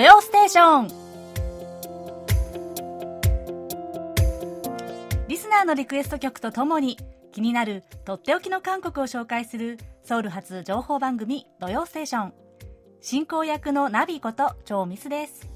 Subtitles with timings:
[0.00, 0.88] 土曜ステーション」
[5.28, 6.96] リスナーのリクエスト曲とともに
[7.32, 12.32] 気になるとっておきの韓国を紹介するソウル発情報番組「土曜ステーション」
[13.02, 15.46] 進行役のナビこと超ミスです。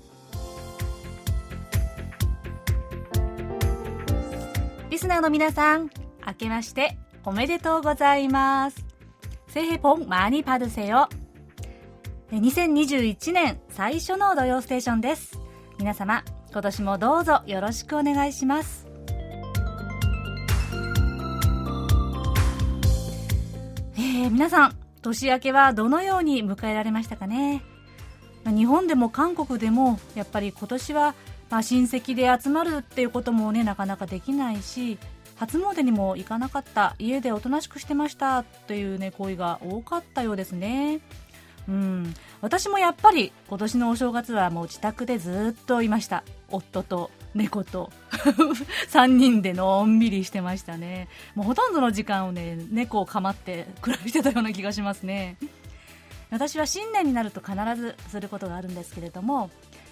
[4.91, 5.89] リスナーの皆さん
[6.27, 8.85] 明けましておめでとうございます。
[9.49, 11.09] 새해복많이받으세 요。
[12.41, 15.39] 2021年最初の土曜ステーションです。
[15.79, 18.89] 皆様今年もどうぞよろしくお願いします。
[23.97, 27.63] えー、皆さん年明けはどのように迎えられましたかね？
[28.45, 31.15] 日本でも韓国でもやっぱり今年は
[31.51, 34.99] まあ親戚で集まるっていうこともねなかなかできないし
[35.37, 41.01] 初詣にも行かなかった家でおとなしくしてましたというね行為が多かったようですね。
[41.69, 42.15] うん。
[42.45, 46.25] 私もやっぱり今年のお正月はもう自宅でずっといました。
[46.51, 47.91] 夫と猫と。
[48.93, 51.09] 3人でのんびりしてましたね。
[51.35, 55.39] もうほとんどの時間をね猫を構って暮らしてたような気がしますね。
[56.31, 59.49] 私は新年になると必ずすることがあるんですけれども、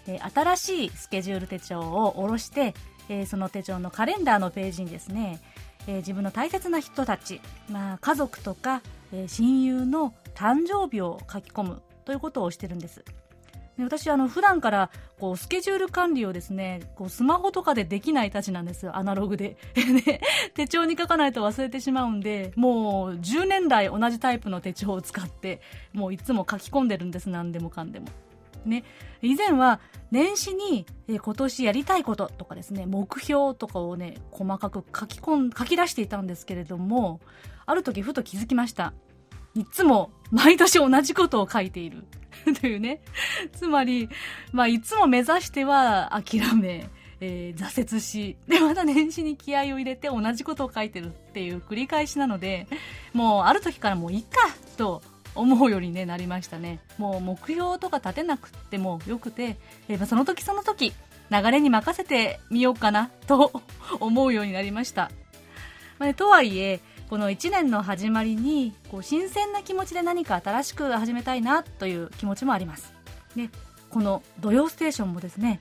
[0.07, 2.75] え、新しいスケジュール手帳を下ろして、
[3.09, 5.41] え、その手帳のカレンダーのページにですね、
[5.87, 13.05] え、自分の大切な人たち、まあ、家族とか、え親友の誕生日を書き込むということをしてるんです。
[13.77, 18.85] で私あの普段からこうスケジュール管理をですねこうスマホとかでできないたちなんです。
[18.85, 19.57] よアナログで、
[20.55, 25.61] 手帳に書かないと忘れてしまうんでもう10年来同じタイプの手帳を使って
[25.93, 27.31] もういつも書き込んでるんです。
[27.31, 28.09] 何でもかんでも。
[28.65, 28.85] ね、
[29.23, 29.81] 以前は
[30.13, 37.21] 年始に、え今年やりたいこととかですね目標とかをね細かく書き込ん書き出していたんですけれども
[37.67, 38.93] ある時ふと気づきました。
[39.55, 42.05] いつも毎年同じことを書いている
[42.61, 43.01] というね。
[43.53, 44.09] つまり、
[44.53, 46.89] まあ、いつも目指しては諦め、
[47.21, 52.67] えー、挫折し、で、また年始に気合を入れて同じことを書いてるっていう繰り返しなので、
[53.13, 54.39] もうある時からもういいか
[54.77, 55.03] と
[55.35, 56.81] 思うように、ね、なりましたね。
[56.99, 59.57] もう目標とか立てなくてもよくて、
[59.89, 60.93] えー、その時その時、
[61.31, 63.63] 流れに任せてみようかなと
[64.01, 65.11] 思うようになりました。
[65.99, 66.81] まあね、とはいえ、
[67.13, 72.95] この1年の始まりにこう新鮮な気持ちで何か新しく始めたいなという気持ちもあります。
[73.37, 73.51] で
[73.91, 75.61] この「土曜ステーション」もですね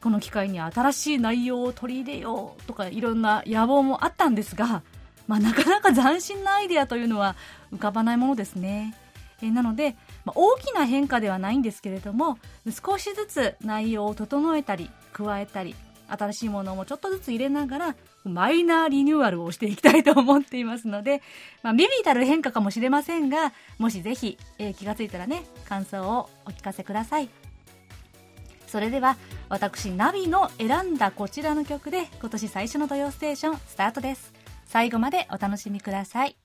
[0.00, 4.84] この機会に新しい内容を取り入れようとかいろんな野望もあったんですが、
[5.26, 7.34] まあ、なかなか斬新なアイデアというのは
[7.74, 8.94] 浮かばないものですね。
[9.42, 12.38] えなので、まあ、大きな変化ではないんですけれども
[12.70, 15.74] 少しずつ内容を整えたり加えたり
[16.06, 21.22] 新しいものもちょっとずつ入れながら、マイナーリニューアルをしていきたいと思っていますので、
[21.62, 27.28] まあ、ビビたる変化かもしれませんが、もしぜひ、えー、気がついたらね、感想をお聞かせください。
[28.66, 29.16] それでは、
[29.48, 34.32] 私、ナビの選んだこちらの曲で、今年最初の土曜ステーション、スタートです。
[34.66, 36.41] 最後までお楽しみください。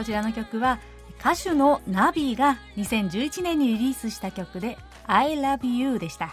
[0.00, 0.78] こちらの曲は
[1.18, 6.32] 歌手のナビが2011年にリリースした曲で I Love You でした。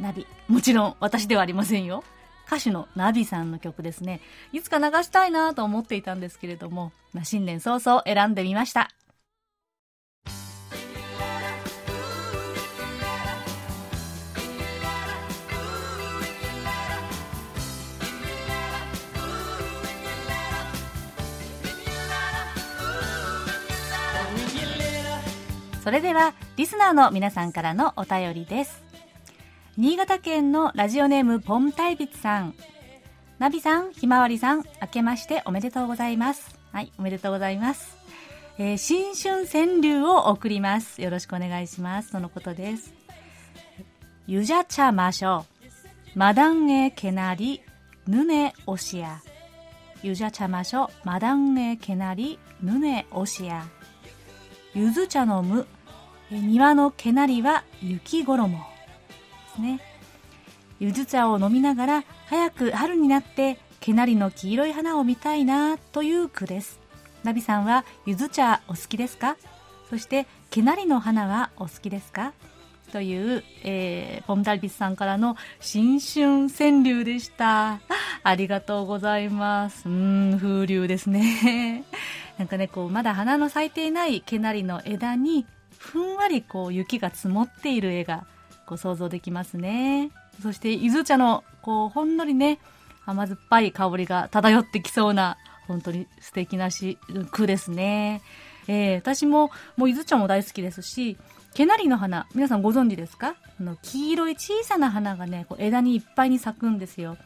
[0.00, 0.26] ナビ。
[0.48, 2.02] もちろん私ではありませんよ。
[2.46, 4.22] 歌手のナビさんの曲ですね。
[4.54, 8.88] いつか流したいなと思っていたんですけれども、まあ、新年早々選んでみました。
[25.86, 28.82] それではリスナーの皆さんからのお便りです。
[29.76, 32.54] 新潟県のラジオネームポンタイビツさん。
[33.38, 36.58] ナビさんひまわりさん明けましておめでとうございます。
[36.72, 37.96] はいおめでとうございます。
[38.58, 41.00] えー、新春川柳を送ります。
[41.00, 42.10] よろしくお願いします。
[42.10, 42.92] とのことです。
[44.26, 45.46] ゆじゃちゃましょ
[46.16, 46.18] う。
[46.18, 47.62] マダンエけなり
[48.08, 49.22] ぬねおしや
[50.02, 50.88] ゆじゃちゃましょう。
[51.04, 53.64] マダンエけなりぬねおしや
[54.74, 55.64] ゆず茶のむ
[56.30, 58.64] 庭の毛なりは雪衣で
[59.54, 59.80] すね
[60.78, 66.80] ゆず茶を飲みながら早く春になって毛なりの黄色い花を見たいなという句です
[67.24, 69.36] ナビさんはゆず茶お好きですか？
[69.90, 72.32] そして毛なりの花はお好きですか？
[72.92, 77.80] という、えー、ポムダルビスさんからの新春川柳でした。
[78.22, 79.88] ありがとうございます。
[79.88, 81.82] うん、風流ですね。
[82.38, 85.46] なんかね、こう、まだ花の咲いていない毛なりの枝に、
[85.78, 88.26] ふんわりこう雪が積もっている絵が
[88.66, 90.10] こう想像できますね。
[90.42, 92.58] そして、伊豆茶の、こう、ほんのりね、
[93.06, 96.98] 甘酸っぱい香りが漂ってきそうな、本当に素敵なし
[97.30, 98.20] 句ですね。
[98.68, 101.16] えー、私も、もう伊豆茶も大好きですし、
[101.54, 103.34] 毛なりの花、皆さんご存知ですか？
[103.58, 107.16] あの黄色い小さな花がね、こう枝にいっぱいに咲くんですよ。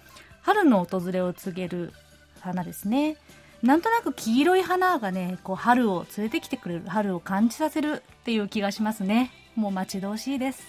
[0.43, 1.93] 春の訪れを告げる
[2.41, 3.17] 花ですね。
[3.63, 9.33] なんとなく黄色い花がね、こう春を連れてきてくれる、春を感じさせるっていう気がしますね。
[9.55, 10.63] もう待ち遠しいです。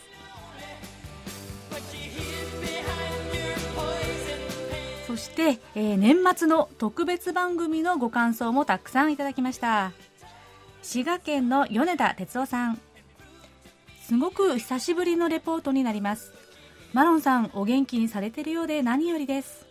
[5.08, 9.92] そして、えー、年末の特別番組のご感想もたくさんいただきました。
[10.82, 12.80] 滋賀県の米田哲夫さん。
[14.08, 16.34] すごく久しぶりのレポートになります。
[16.94, 19.71] マロンさん、お元気にされてるようで何よりです。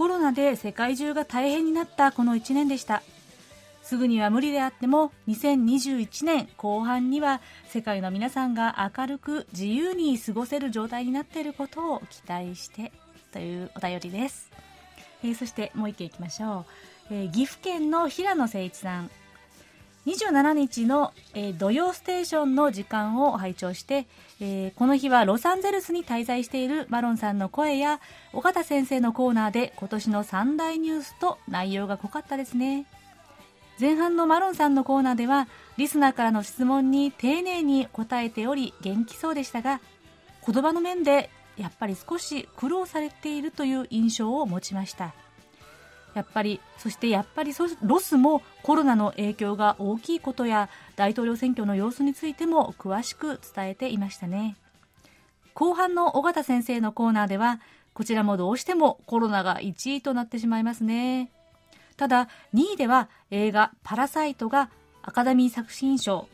[0.00, 3.02] コロナで世界中が大変になったこの1年でした。
[3.82, 12.92] すぐには無理であっても2021年後半には世界の皆さんが明るく自由に過ごせる状態になっていることを期待して
[13.30, 14.50] というお便りです、
[15.22, 16.64] えー、そしてもう一件いきましょ
[17.10, 19.10] う、えー、岐阜県の平野誠一さん。
[20.10, 24.06] 27日の、えー、土曜ステーションの時間を拝聴して、
[24.40, 28.00] えー、この日はロサンゼルスに滞在しているマロンさんの声や
[28.32, 32.86] 尾形先生のコーナーで今年の三大ニュースと内容が濃かったですね。
[33.80, 35.48] 前半のマロンさんのコーナーでは
[35.78, 39.80] リスナーからの質問に丁寧に答えており元気そうでしたが
[40.46, 45.14] 言葉の面でやっぱり少し苦労されているという印象を持ちました。
[46.14, 47.52] やっぱりそしてやっぱり
[47.82, 54.56] ロスもコロナの影響が大きいことや大統領選挙の様子についても詳しく伝えていましたね。
[55.54, 57.60] 後半の尾形先生のコーナーでは
[57.92, 61.30] こちらもどうしてもコロナが1位となってしまいますね。
[61.96, 64.70] ただ2位では映画「パラサイト」が
[65.02, 66.28] アカデミー作品賞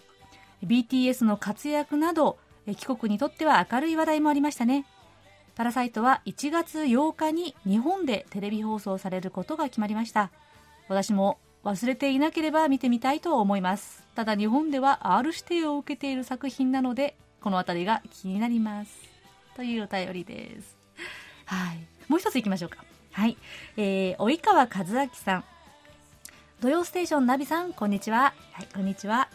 [0.64, 4.86] BTS の活躍など帰国にとっては明るい話題もありましたね。
[5.56, 10.30] パラサイトは1月8日に日本でテレビ放送されることが決まりました。
[10.86, 14.04] 私も忘れていなければ見てみたいと思います。
[14.14, 18.92] ただ日本では R 指定を受けている作品なので、この辺りが気になります。
[19.56, 20.76] というお便りです。
[21.46, 21.78] はい。
[22.06, 22.84] もう一つ行きましょうか。
[23.12, 23.38] はい。
[23.78, 25.44] えー、及川和明さん。
[26.60, 28.34] 土曜ステーションナビさん、こんにちは。
[28.52, 29.30] はい、こんにちは。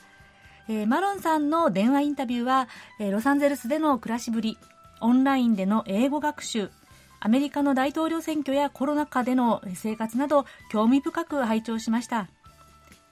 [0.69, 2.67] えー、マロンさんの電話インタビューは、
[3.00, 4.59] えー、ロサンゼルスでの暮らしぶり、
[5.01, 6.69] オンラインでの英語学習、
[7.19, 12.30] アメリカの大統領選挙やコロナ禍での生活など興味深く拝聴しました。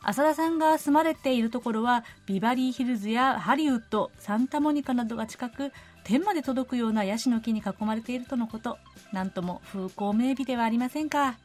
[0.01, 8.77] 浅田さんが住まれているところはビバリーヒルズやハリウッド、サンタモニカなどが近く、天まで届くようなヤシの木に囲まれているとのこと。
[9.12, 11.38] なんとも風光明媚ではありませんか。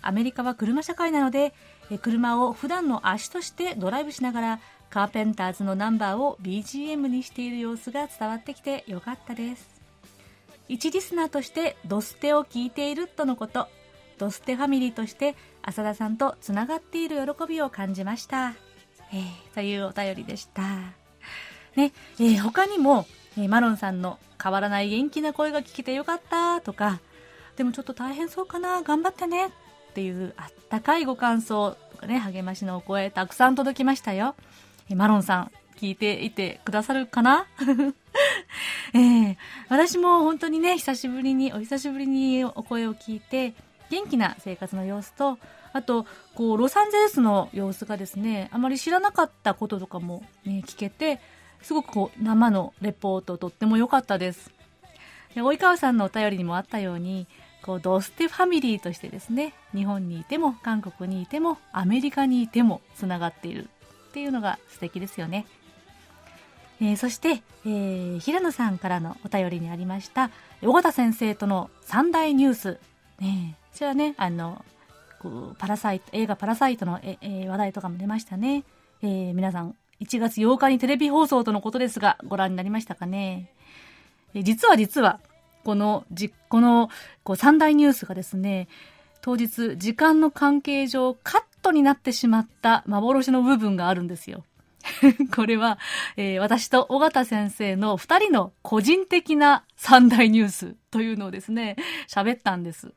[0.00, 1.52] アメリカは車社会なので、
[2.00, 4.60] 車を普段の足としてドライブしながら
[4.92, 9.66] カーペンターズのナンバーを BGM にしている様子が伝わってきてよかったです。
[10.68, 13.68] 一リスナーとしてドステを聞いているとのこと。
[14.18, 18.50] ドステファミリーとして浅田さんとつながっている喜びを感じました、
[19.12, 20.62] えー、というお便りでした。
[21.74, 23.06] ね、えー、他にも、
[23.38, 27.00] えー、マロンさんの変わらない元気な声が聞けてよかったとか。
[27.56, 28.82] でもちょっと大変そうかな。
[28.82, 29.46] 頑張ってね。
[29.46, 29.50] っ
[29.94, 34.34] ていうあったかいご感想とかね励ましのお声たくさん届きましたよ。
[34.94, 37.46] マロンさん、聞いていてくださるかな？
[38.94, 39.36] えー、
[39.68, 43.54] 私も本当にね、久しぶりに、お久しぶりにお声を聞いて、
[43.90, 45.38] 元気な生活の様子と、
[45.72, 51.20] あと、こう、ロサンゼルスの様子がですね、あまり知らなかったこととかもね、聞けて、
[51.62, 54.52] すごくこう、生のレポートとっても良かったです。
[55.34, 57.26] で及川さんのお便りにもあったように、
[57.62, 63.70] こう、ドステファミリーとしてですね、日本にいても、韓国にいても、アメリカにいても、つながっている。
[64.12, 65.46] っていうのが素敵ですよね。
[66.82, 70.30] えー、そして、えー、平野さんからのお便りにありました
[70.62, 72.78] 尾形先生との三大ニュース、
[73.20, 74.64] ね、こちらねあの
[75.58, 78.64] パラサイト映画「パラサイトの」ええ話題とかも出ましたね、
[79.00, 83.52] えー、皆さん1月8日にテレビ放送とのことですがご覧になりましたかね、
[84.34, 85.20] え、実は実は
[85.62, 86.90] このじこの
[87.22, 88.66] こう三大ニュースがですね
[89.20, 94.44] 当日時間の関係上カットになってしまった幻の部分があるんですよ。
[95.34, 95.78] これは、
[96.16, 101.76] えー、私と尾形先生の二人の個人的な三大ニュースというのをですね、
[102.08, 102.92] 喋ったんです。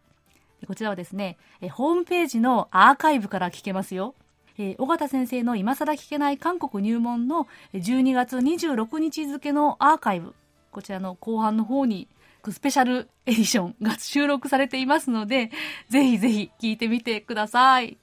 [0.68, 4.16] こちらはですね、えー、ホームページのアーカイブから聞けますよ。
[4.58, 10.34] えー、尾形先生の今更聞けない韓国入門の12月26日付のアーカイブ。
[10.72, 12.08] こちらの後半の方に
[12.52, 15.52] スペシャルエディションが収録されていますので、
[15.90, 17.98] ぜひぜひ聞いてみてください。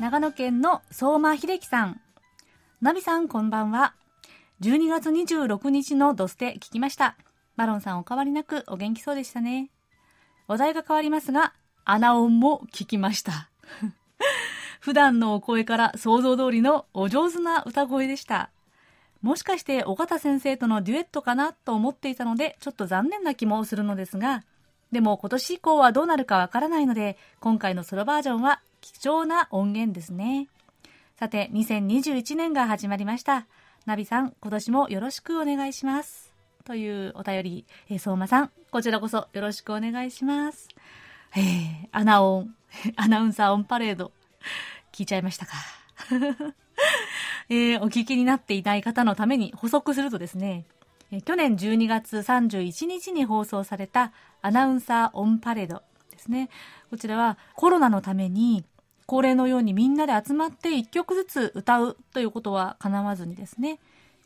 [0.00, 2.00] 長野県の相馬秀樹さん。
[2.80, 3.94] ナビさん、こんばんは。
[4.60, 7.16] 12月26日のドステ聞きました。
[7.56, 9.70] バロンさんお変わりなくお元気そうでしたね。
[10.46, 11.52] 話題が変わりますが、
[11.84, 13.50] アナ音も聞きました。
[14.78, 18.50] 普段のお声から想像通りのお上手な歌声でした。
[19.20, 24.44] もしかして尾形先生とのデュエットかなと思っていたので、ちょっと残念な気もするのですが、
[24.92, 30.48] でも今年以降はどうなるかわからないので、今回のソロバージョンは貴重な音源ですね。
[31.18, 33.46] さて、2021年が始まりました。
[33.86, 36.32] ナビさん、今年もよろしくお願いします。
[36.64, 40.68] というお便り、えー、相馬さん、こちらこそよろしくお願いします。
[41.34, 42.54] えー、アナオン、
[42.96, 44.12] アナウンサーオンパレード、
[44.92, 45.52] 聞いちゃいましたか。
[47.48, 50.66] えー、お聞きになっていない方のために補足するとですね、
[51.24, 56.50] 去年12月31日に放送されたアナウンサーオンパレードですね。
[56.90, 58.64] こちらはコロナのために
[59.06, 63.78] 恒例のようにみんなで集まって1曲ずつ歌うということは叶わずにですね、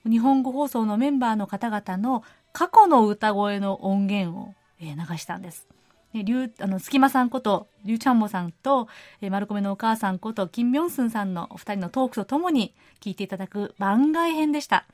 [0.05, 4.89] 日本語放送のメンバーの方々の過去の歌声の音源を流
[5.19, 5.69] したんです。
[6.15, 8.89] りゅ、あの、隙間さんこと、りゅうちゃんもさんと、
[9.23, 14.85] えー、丸米のお母さんこと、金明寸さんのお二人のトークとともに聞いていただく番外編でした。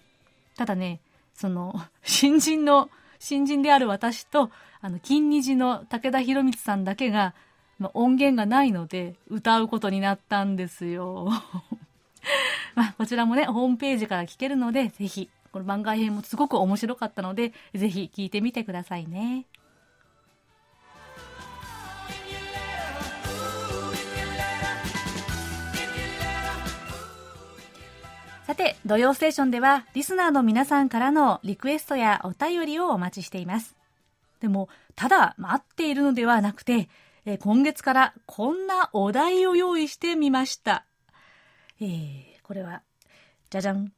[0.57, 1.01] ただね、
[1.35, 7.35] その、 新人の、新人である私と、あの、金虹の武田博光さんだけが、
[7.79, 11.29] まあ、音源がないので、歌うことになったんですよ。
[12.75, 19.47] まあ、こちらもね、ホームページから聞けるので、ぜひ、この番外編もすごく面白かったので、ぜひ聞いてみてくださいね。
[28.45, 33.77] さて、土曜ステーションでは、リスナーの皆さんからのリクエストやお便りをお待ちしています。
[34.41, 36.89] でも、ただ待っているのではなくて、
[37.31, 40.87] え今月からこんなお題を用意してみました。
[41.79, 42.81] えー、これは、
[43.51, 43.93] じゃじゃん。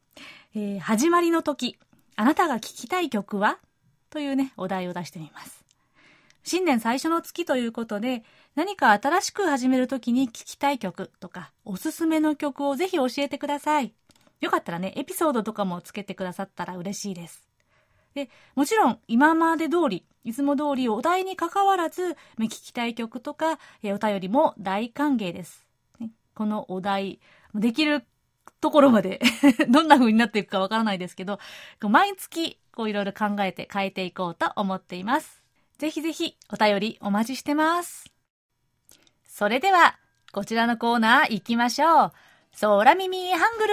[0.57, 1.79] えー、始まりの時、
[2.17, 3.61] あなたが聴きたい曲は？
[4.11, 5.65] というね、お題を出してみます。
[6.43, 8.25] 新年最初の月ということで、
[8.57, 13.95] 何か新しく始めるときに聴きたい曲とか、おすすめの曲をぜひ教えてください。
[14.41, 17.47] よかったらね、エピソードとかもつけてくださったら嬉しいです。
[18.13, 25.65] で、もちろん、今まで通り、いつも通りお題に関わらず、聞きたい曲とか、お便りも大歓迎です。
[26.35, 27.21] このお題、
[27.55, 28.05] できる
[28.61, 29.21] ところまで
[29.69, 31.39] どんな風になっていくかわからないですけど、
[31.81, 35.43] 毎月、こういろいろ考えて変えていこうと思っています。
[35.79, 38.11] ぜひぜひ、お便りお待ちしてます。
[39.25, 39.99] それでは、
[40.33, 42.13] こちらのコーナー行きましょう。
[42.61, 43.67] 空耳ハング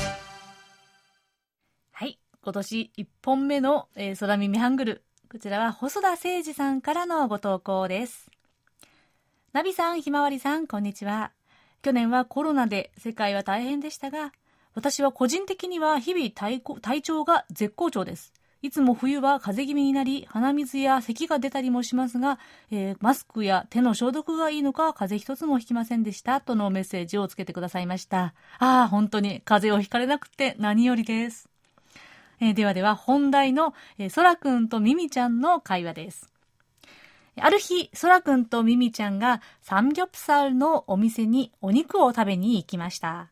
[0.00, 0.03] ル。
[2.44, 5.02] 今年1本目の、えー、空耳ハングル。
[5.32, 8.30] こちらは細田誠二さんからのご投稿です。
[9.54, 11.32] ナビさん、ひまわりさん、こんにちは。
[11.80, 14.30] 去年はコロナで世界は大変でしたが、
[14.74, 18.34] 私は個人的には日々体調が絶好調です。
[18.60, 22.38] いつも冬は風邪気味になり、鼻水や咳が出たりもしますが、
[22.70, 26.42] えー、マスクや手の消毒がいいのか、風邪一つもひきませんでした。
[26.42, 28.34] とのメッセージをつけてくださいました。
[28.58, 31.53] ああ、本当に風邪をひかれなくて何よりです。
[32.40, 36.34] えー、ではでは、本題の、えー、そらくんとみみちゃんの会話です。
[37.40, 43.30] ある日、そらくんとみみちゃんがサムギョプサルのお店にお肉を食べに行きました。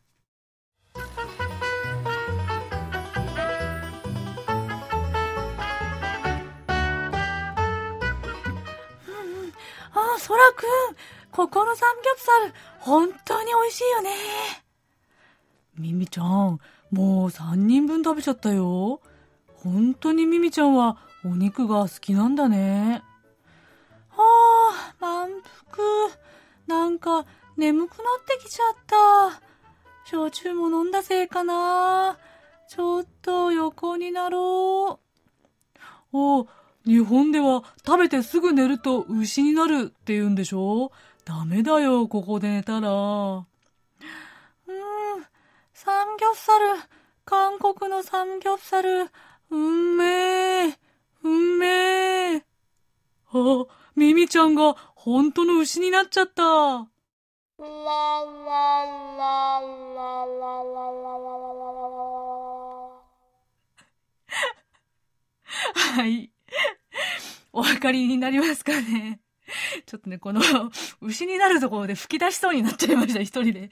[9.95, 10.95] あ、そらくん、
[11.31, 14.09] ここのサムギョプサル、本当に美味しいよね。
[15.77, 16.59] ミミちゃん、
[16.93, 19.01] もう3人分食べちゃったよ。
[19.55, 23.01] 本当にミミちゃんはお肉が好きなんだね。
[24.09, 25.29] はあ、満
[25.71, 25.83] 腹。
[26.67, 27.25] なんか
[27.57, 29.41] 眠くなってきちゃった。
[30.05, 32.19] 焼酎も飲んだせいかな。
[32.69, 34.99] ちょっと横になろ
[36.13, 36.17] う。
[36.17, 36.47] お
[36.85, 40.91] 日本では食べてすぐ寝ると牛になるって言うんでしょ？
[41.25, 43.45] ダメだよ、ここで寝たら。
[45.73, 46.65] サムギョプサル、
[47.25, 49.07] 韓国のサムギョプサル、
[49.49, 50.05] うんめ
[50.67, 50.77] え、
[51.23, 52.45] うんめえ。
[53.33, 53.65] あ、
[53.95, 56.43] ミミちゃんが本当の牛になっちゃった。
[56.43, 56.87] は
[66.07, 66.31] い。
[67.51, 69.19] お分かりになりますかね
[69.85, 70.41] ちょっとね、この、
[71.01, 73.69] 牛になるところで吹き出しそうになっちゃいました、一人で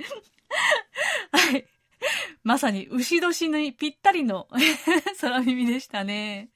[1.32, 1.66] はい。
[2.44, 4.48] まさに、牛年にぴったりの
[5.22, 6.50] 空耳でしたね。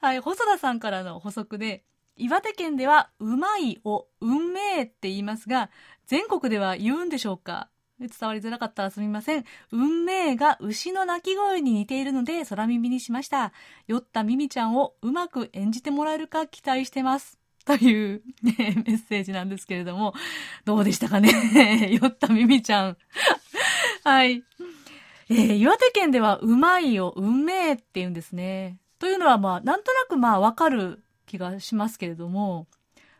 [0.00, 1.84] はい、細田さんからの補足で、
[2.16, 5.70] 岩手県ではうまいを運命って言いますが、
[6.06, 7.68] 全国では言うんでしょうか？
[7.98, 9.44] 伝わりづらかったらすみません。
[9.70, 13.52] 運命が牛の鳴き声に似ているので空耳にしました。
[13.86, 17.38] 酔ったミミちゃんをうまく演じてもらえるか期待してます。
[17.64, 20.12] という、ね、メッセージなんですけれども、
[20.64, 21.88] どうでしたかね？
[22.00, 22.96] 酔ったミミちゃん。
[24.04, 24.44] はい。
[25.30, 28.78] えー、岩手県ではうまいを運命って言うんですね。
[28.98, 32.66] というのはまあ、なんとなくまあわかる気がしますけれども、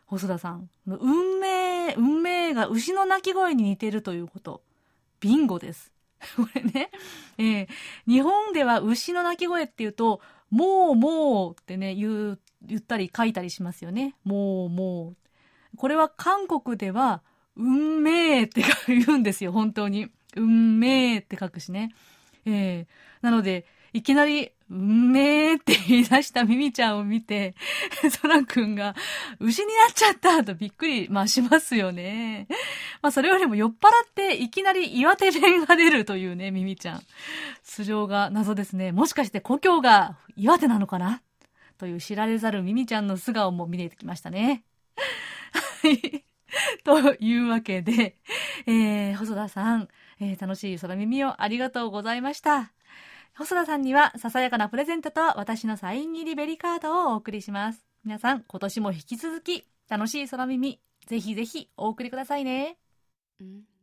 [0.05, 4.61] 細田さん、運命、運命が牛の鳴き声に似てるということ。
[5.19, 5.91] ビンゴです。
[6.37, 6.91] これね、
[7.39, 7.67] えー、
[8.05, 14.13] 日本では牛の鳴き声って言うと、もうもうってね、言う、言ったり書いたりしますよね。
[14.23, 15.15] もうも
[15.73, 15.77] う。
[15.77, 17.23] これは韓国では、
[17.55, 20.11] 運命って言うんですよ、本当に。
[20.35, 21.93] 運命って書くしね。
[22.45, 22.85] えー、
[23.21, 27.55] なので、いきなり、うんめーって言い出したミミちゃんを見て、
[28.09, 28.95] ソラくんが、
[29.39, 32.47] 牛になっちゃったとびっくり、まあしますよね。
[33.01, 37.01] まあそれよりも酔っ払っていきなり岩手弁が出るというね、ミミちゃん。
[37.61, 38.91] 素性が謎ですね。
[38.91, 41.21] もしかして故郷が岩手なのかな？
[41.77, 44.63] という知られざるミミちゃんの素顔も見えてきましたね。
[45.83, 46.25] はい。
[46.83, 48.17] というわけで、
[48.65, 49.87] えー、細田さん、
[50.19, 52.71] えー、楽しい空耳をありがとうございました。
[53.37, 57.85] 細田さんにはささやかなプレゼントと私のサイン入りベリカードをお送りします。
[58.03, 62.77] 皆さん、今年も引き続き楽しい空耳、ぜひぜひお送りくださいね。
[63.41, 63.74] うん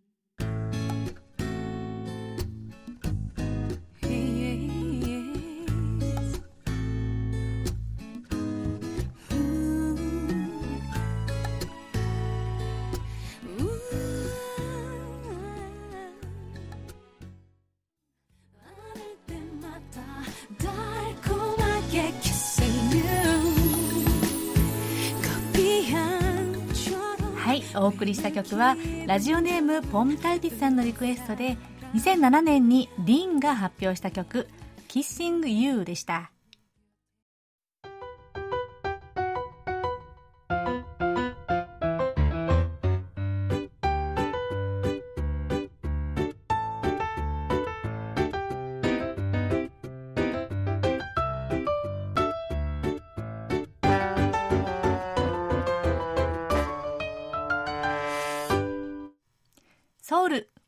[27.76, 31.56] お送りした曲はラジオネームポンタイティスさんのリクエストで
[31.94, 34.48] 2007年にリンが発表した曲
[34.88, 36.31] 「Kissing You」でした。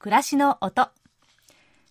[0.04, 0.90] 暮らしの音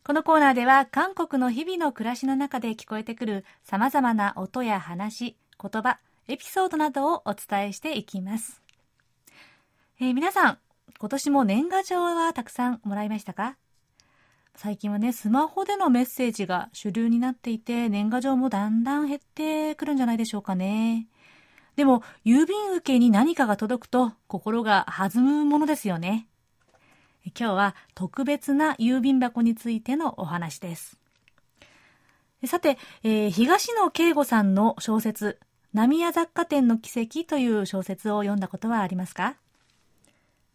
[0.03, 5.97] このコーナーでは韓国の日々の暮らしの中で聞こえてくる様々な音や話、言葉、
[6.27, 8.61] エピソードなどをお伝えしていきます。
[9.99, 10.59] えー、皆さん、
[10.99, 13.57] 今年も年賀状はたくさんもらいましたか？
[14.55, 21.07] 最近はね、スマホでのメッセージが主流になっていて、年賀状もだんだん減ってくるんじゃないでしょうかね。
[21.75, 26.27] でも、郵便受けに何かが届くと心が弾むものですよね。
[27.25, 30.97] 今日は特別な郵便箱についてのお話です。
[32.45, 35.39] さて、えー、東野圭吾さんの小説、
[35.73, 39.35] 浪屋雑貨店の奇跡という小説を読んだことはありますか？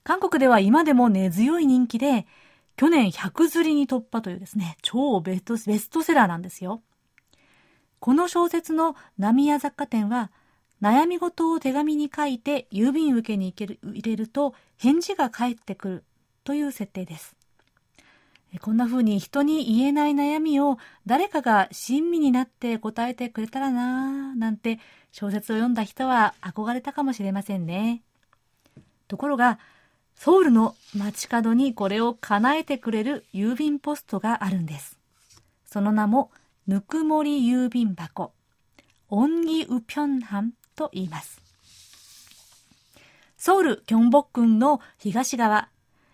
[0.05, 2.27] 韓国では今でも根強い人気で、
[2.77, 6.83] 去年100釣りに突破というですね、超ベストベストセラーなんですよ。
[7.99, 10.31] この小説の浪屋雑貨店は、
[10.81, 16.05] 悩み事を手紙に書いて郵便受けに行ける入れると返事が返ってくる
[16.49, 17.37] という設定です。
[18.63, 24.81] こんな風に人に言えない悩みを誰かが親身になって答えてくれたらなぁなんて
[25.13, 28.01] 小説を読んだ人は憧れたかもしれませんね。
[29.09, 29.59] ところが、
[30.15, 34.99] ソウルの街角にこれを叶えてくれる郵便ポストがあるんです。
[35.67, 36.31] その名も、
[36.67, 38.33] ぬくもり郵便箱、
[39.11, 41.43] オンギウピョンハンと言います。
[43.37, 45.69] ソウル・キョンボックンの東側、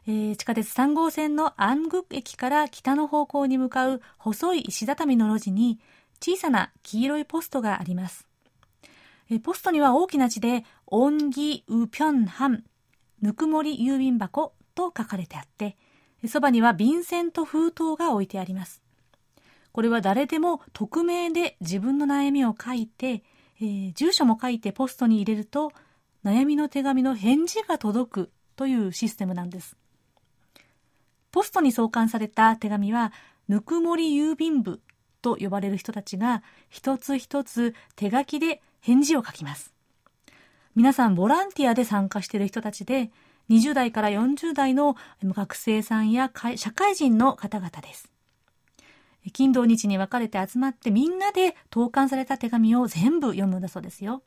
[0.06, 5.78] えー、地下鉄3号線のアング駅から北の方向に向かう細い石畳の路地に
[6.20, 8.26] 小さな黄色いポストがあります。
[9.30, 12.64] えー、ポストには大きな字で、オンギウピョンハン、
[13.22, 15.76] ぬくもり郵便箱と書かれてあって、
[16.28, 18.82] そばには便箋と封筒が置いてあります。
[19.72, 23.22] これは誰でも匿名で自分の悩みを書いて、
[23.60, 25.72] えー、住所も書いてポストに入れると、
[26.24, 29.76] 悩みの手紙の返事が届くというシステムなんです。
[31.34, 33.12] ポストに送還された手紙は、
[33.48, 34.80] ぬくもり郵便部
[35.20, 39.74] と呼ばれる人たちが一つ一つ手書きで返事を書きます。
[40.76, 43.10] 皆さんボランティアで参加している人たちで、
[43.50, 44.94] 20代から40代の
[45.24, 48.12] 学生さんや社会人の方々です。
[49.32, 54.22] 金土日に分かれて集まってみんなで投函された手紙を全部読むんだそうですよ。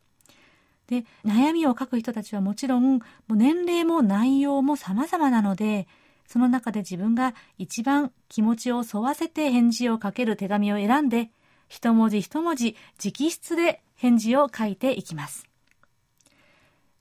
[0.88, 5.88] で、悩みを書く人たちはもちろん、もう年齢も内容も様々なので、
[6.28, 11.32] その中で自分が一番気持ちを沿わせて返事を書ける手紙を選んで、
[11.70, 15.48] 一文字一文字直筆で返事を書いていきます。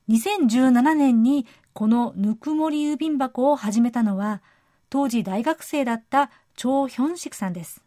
[0.09, 4.43] 2017年にこのぬくもり郵便箱を始めたのは、
[4.89, 7.83] 当時大学生だったチョ・ヒョンシクさんです。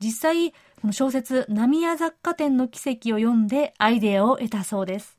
[0.00, 5.13] 実際、この小説、浪屋雑貨店の奇跡を読んでアイデアを得たそうです。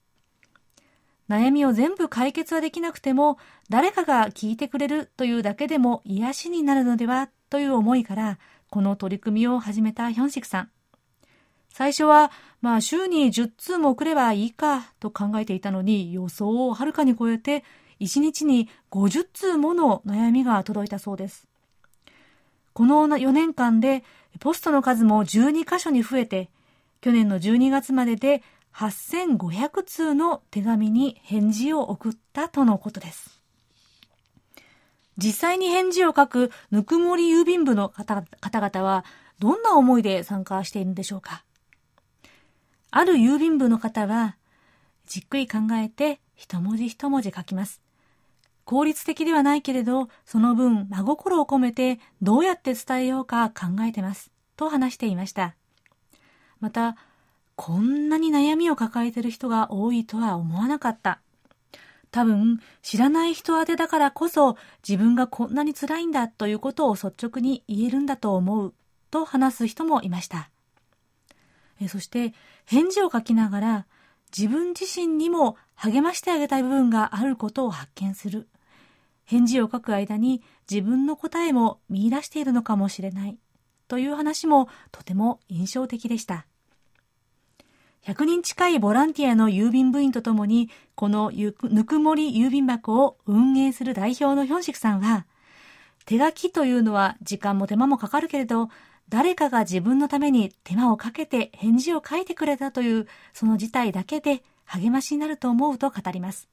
[1.29, 3.37] 悩みを全部解決はできなくても、
[3.69, 8.37] 誰かが聞いてくれるというだけでも癒しになるのではという思いから、
[8.69, 10.69] この取り組みを始めたヒョンシクさん。
[11.69, 17.63] 最初は、まあ週に10通も送ればいいかと考えていたのに予想をはるかに超えて
[17.99, 21.47] 1日に50通もの悩みが届いたそうです。
[22.73, 24.03] この4年間で
[24.39, 26.49] ポストの数も12箇所に増えて
[27.01, 28.43] 去年の12月までで
[28.75, 33.41] 8500通の手紙に返事を送ったとのことです。
[35.17, 39.05] 実際に返事を書くぬくもり郵便部の方々は
[39.39, 41.45] どんな思いで参加しているんでしょうか
[42.91, 44.35] ある郵便部の方は、
[45.05, 47.81] じっくり考えて一文字一文字書きます。
[48.65, 54.31] 効率的ではないけれど、その分真心を込めてどうやって伝えようか考えてます。
[54.57, 55.55] と話していました。
[56.59, 56.97] また、
[57.55, 61.21] こんなに悩みを抱えている人が多いとは思わなかった。
[62.11, 68.73] 多分、知らない人宛てだからこそ自分がこんなに辛いんだということを率直に言えるんだと思う。
[69.11, 70.49] と話す人もいました。
[71.79, 72.33] えそして
[72.65, 73.85] 返事を書きながら
[74.35, 78.49] 自分自身にも励ましてあげたい部分があることを発見する。
[79.23, 83.37] 返事を書く間に自分の答えも見出しているのかもしれない
[83.87, 86.45] という話もとても印象的でした。
[88.05, 95.25] 100人近いボランティアの郵便部員とともに、このぬくもり郵便箱を運営する代表のヒョンシクさんは、
[96.05, 98.69] 手書きというのは時間も手間もかかるけれど、
[99.09, 106.47] 誰かが自分のために手間をかけて返事を書いてくれたというその事態だけで励ましになると思うと語ります。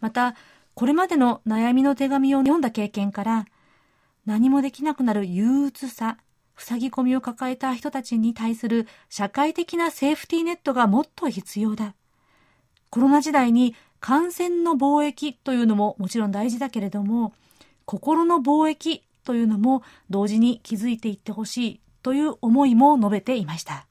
[0.00, 0.34] また、
[0.74, 3.46] これまでの悩みの手紙を読んだ経験から、
[4.26, 6.18] 何もできなくなる憂鬱さ、
[6.62, 11.94] 塞ぎ込みを抱えた人たちに対する社会的なセーフティーネットがもっと必要だ。
[12.90, 17.32] コロナ時代に感染の貿易というのももちろん大事だけれども、
[17.84, 23.86] 心の貿易というのも同時に気づいていってほしいという思いも述べていました。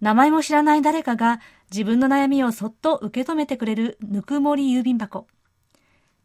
[0.00, 5.26] 名前も知らない誰かが自分の悩みをそっと受け止めてくれるぬくもり郵便箱。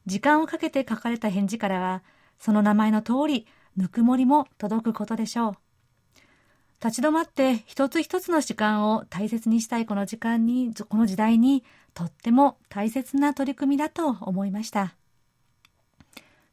[0.06, 2.04] 時間をかけて書かれた返事からは、
[2.40, 5.54] その名前の通り、ぬくもりも届くことでしょう。
[6.84, 11.64] 立ち止まって一つ一つの時間を大切にしたいこの時間に、この時代に
[11.94, 14.96] とっても大切な取り組みだと思いました。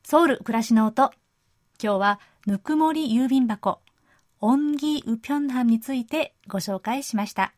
[0.02, 1.10] ソウル暮らしの音。
[1.82, 3.80] 今日はぬくもり郵便箱、
[4.40, 7.52] 音義ウピョンハンについてご紹介しました。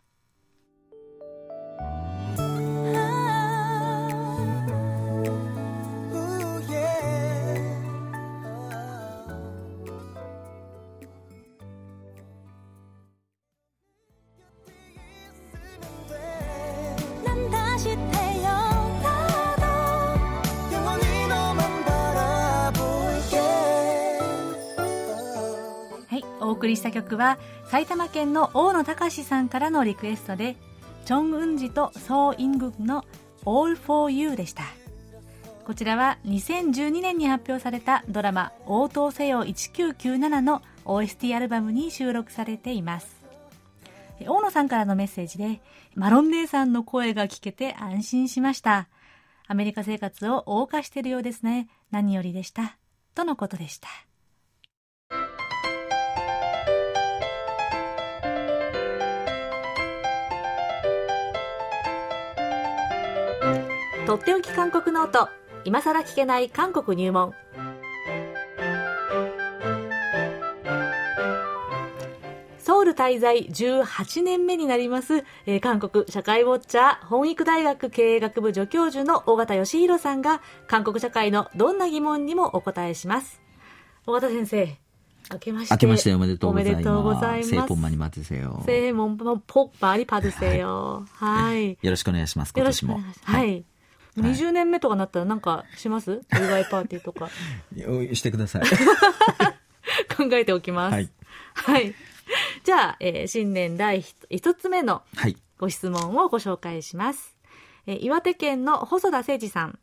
[26.57, 30.57] 送りした曲は埼玉県の大野隆さんからのリクエストで
[31.05, 33.05] チョン・ウンジとソー・イングの
[33.45, 34.64] All for You でした。
[35.64, 43.21] こちらは2012年に発表されたドラマ「応答せよ1997」の OST アルバムに収録されています。
[44.27, 45.61] 大野さんからのメッセージで
[45.95, 48.88] マロン姉さんの声が聞けて安心しました。
[49.49, 51.69] アメリカ生活を謳歌しているようですね。
[51.90, 52.79] 何よりでした。
[53.14, 53.88] とのことでした。
[64.07, 65.29] とっておき韓国ノート
[65.64, 67.35] 今さら聞けない韓国入門
[72.61, 83.40] ソウル滞在18年目になります、えー、韓国社会ウォッチャー本育大学経営学部助教授の尾形義弘さんが韓国社会のどんな疑問にもお答えします
[84.07, 84.77] 尾形先生
[85.33, 85.75] 明けまして。
[85.75, 86.77] 明けましておめでとうございます。
[86.77, 87.51] おめでとうございます。
[87.51, 88.62] 새해복많이받으세 요。
[88.62, 89.19] 새해복
[89.81, 90.07] 많 이。
[91.25, 91.71] はい。
[91.83, 93.01] よろしくお願いします、今年も。
[93.25, 93.64] はい。
[94.16, 96.20] 20年目とかなったらなんかします？
[96.35, 97.29] お祝いパーティーとか。
[98.14, 98.62] してください。
[100.16, 100.94] 考えておきます。
[100.94, 101.11] はい。
[101.55, 101.94] はい。
[102.64, 105.02] じゃあ、えー、新年第一つ目の
[105.59, 107.37] ご質問をご紹介します。
[107.87, 109.79] えー岩手県の細田誠二さん。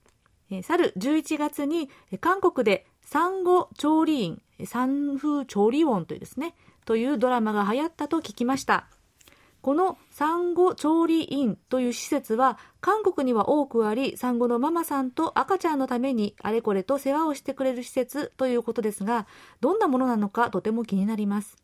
[0.52, 6.54] えー去る11月にえー韓国で産後調理院、えー産風調理音というですね、
[6.86, 8.88] というドラマが流行ったと聞きました。
[9.63, 19.26] この産後調理院という施設は韓国には多くあり産後のママさんと赤ちゃんのためにあれこれと世話をしてくれる施設ということですが
[19.62, 21.56] どんなものなのかとても気になります。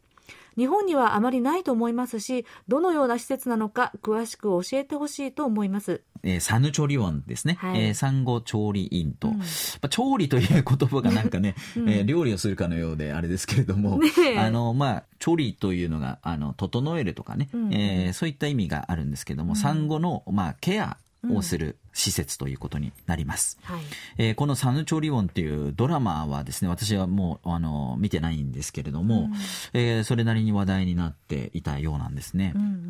[0.58, 6.02] 日本にはあまりないと思いますしどのような施設なのか詳しく教えてほしいと思います。
[6.24, 7.58] えーサヌ調理音ですね。
[7.60, 7.82] はい。
[7.82, 9.30] えー産後調理院と。
[9.30, 9.38] うん。
[9.38, 9.46] ま
[9.84, 11.90] あ調理という言葉がなんかね、うん。
[11.90, 14.38] えー料理をするかのようであれですけれども、ねえ。
[14.38, 17.74] あの、まあ、調理というのが、あの、整えるとかね、うん。
[17.74, 19.56] えーそういった意味があるんですけども、うん。
[19.56, 20.98] 産後の、まあ、ケア
[21.32, 23.58] をする施設ということになります。
[23.64, 23.82] はい
[24.18, 29.34] えーこのサヌ調理音っていうドラマはですね、私はもう、あの、見てないんですけれども、うん
[29.74, 32.54] えーそれなりに話題になっていたようなんですね。
[32.56, 32.90] うんうん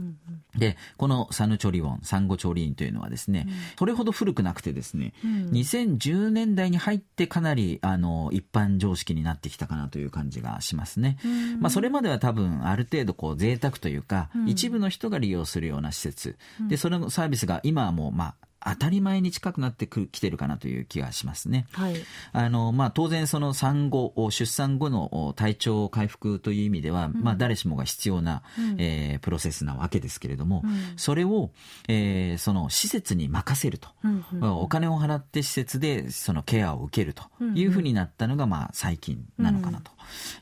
[0.57, 11.17] で、このサヌ調理音、産後調理院というのはですね、それほど古くなくてですね、うん2010年代に入ってかなり、あの、一般常識になってきたかなという感じがしますね。
[11.23, 16.37] うんまあ、それまでは多分、ある程度、こう、贅沢というか、うん一部の人が利用するような施設。
[16.67, 21.65] で、そのサービスが今はもう、まあ、当たり前に近くなってくきてるかなという気がしますね。
[21.71, 21.95] はい。
[22.31, 28.75] あの、まあ、当然その産後、出産後の体調回復という意味では、まあ、誰しもが必要な、うん。
[28.79, 30.71] えープロセスなわけですけれども、うん。
[30.97, 31.51] それを、
[31.87, 33.89] えーその施設に任せると。
[34.03, 37.23] うんうんお金を払って施設でそのケアを受けると
[37.55, 39.91] いうふうになったのが、まあ、最近なのかなと。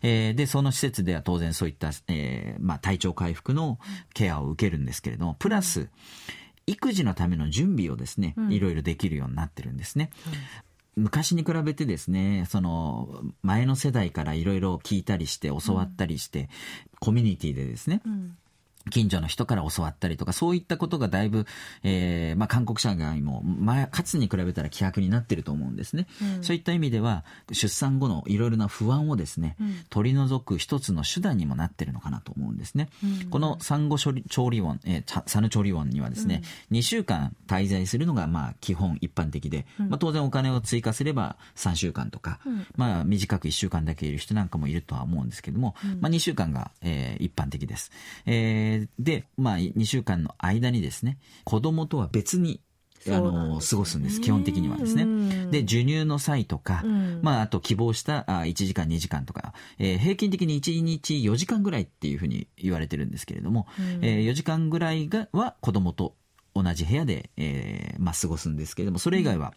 [0.02, 3.80] えーで、その施設では当然そういった、えーまあ、体調回復の
[4.14, 5.90] ケアを受けるんですけれども、プラス、
[6.68, 10.12] 育児のための準備をですね、いろいろできるようになってるんですね。
[10.96, 16.50] 昔に比べてですね、その前の世代からいろいろ聞いたりして教わったりして、
[17.00, 18.38] コミュニティでですね、うん
[18.90, 21.46] 近所の人から教わったりとか、そういったことがだいぶ、
[21.84, 26.08] えーまあ、韓国社会も、前、かつに比べたら希薄になってると思うんですね。
[26.38, 26.44] うん。
[26.44, 29.76] そういった意味では、出産後のいろいろな不安をですね、うん。
[29.90, 32.90] 取り除く一つの手段にもなってるのかなと思うんですね。
[33.04, 33.30] うん。
[33.30, 42.66] この産後処理調理音、えーヌ調理音にはですね、2週間滞在するのが、まあ、基本一般的で、まあ、当然お金を追加すれば3週間とか、うん。
[42.76, 47.92] まあ、短く1週間だけいる人なんかもいるとは思うんですけども、まあ、2週間が、えー一般的です。
[48.26, 52.62] えーで、まあ、2週間の間にですね、子供とは別に、
[53.08, 54.20] あの、過ごすんです。
[54.20, 55.04] 基本的にはですね。
[55.04, 66.16] うんで、授乳の際とか、うんまあ、あと希望したあ1時間、2時間とか、えー平均的に1日4時間ぐらいっていうふうに言われてるんですけれども、うんえー4時間ぐらいがは子供と
[66.54, 69.54] 同じ部屋で、えーまあ、過ごすんですけれども、それ以外は